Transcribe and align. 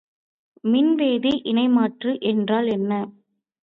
மின் 0.63 0.89
வேதி 0.95 1.33
இணை 1.45 1.67
மாற்று 1.69 2.13
என்றால் 2.31 2.69
என்ன? 2.71 2.91